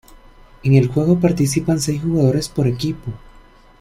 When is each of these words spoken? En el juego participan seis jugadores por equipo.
En 0.63 0.73
el 0.73 0.87
juego 0.87 1.19
participan 1.19 1.79
seis 1.79 2.01
jugadores 2.01 2.49
por 2.49 2.65
equipo. 2.65 3.11